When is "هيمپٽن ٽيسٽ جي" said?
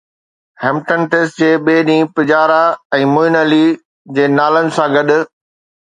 0.61-1.49